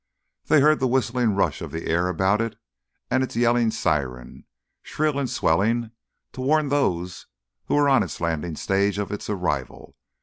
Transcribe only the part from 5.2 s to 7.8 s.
swelling, to warn those who